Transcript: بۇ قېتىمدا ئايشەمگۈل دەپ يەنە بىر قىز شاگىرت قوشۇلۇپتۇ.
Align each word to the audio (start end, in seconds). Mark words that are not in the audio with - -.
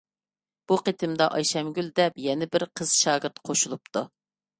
بۇ 0.69 0.77
قېتىمدا 0.85 1.27
ئايشەمگۈل 1.35 1.91
دەپ 1.99 2.17
يەنە 2.23 2.47
بىر 2.55 2.65
قىز 2.81 2.95
شاگىرت 3.03 3.39
قوشۇلۇپتۇ. 3.51 4.05